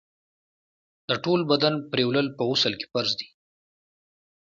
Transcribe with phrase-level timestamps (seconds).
[1.09, 3.27] د ټول بدن پرېولل په غسل کي فرض دي.